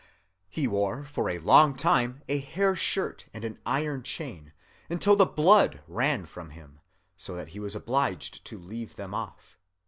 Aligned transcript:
He 0.49 0.67
wore 0.67 1.05
for 1.05 1.29
a 1.29 1.37
long 1.37 1.75
time 1.75 2.23
a 2.27 2.39
hair 2.39 2.75
shirt 2.75 3.27
and 3.35 3.45
an 3.45 3.59
iron 3.67 4.01
chain, 4.01 4.51
until 4.89 5.15
the 5.15 5.27
blood 5.27 5.81
ran 5.87 6.25
from 6.25 6.49
him, 6.49 6.79
so 7.15 7.35
that 7.35 7.49
he 7.49 7.59
was 7.59 7.75
obliged 7.75 8.43
to 8.45 8.57
leave 8.57 8.95
them 8.95 9.13
off. 9.13 9.59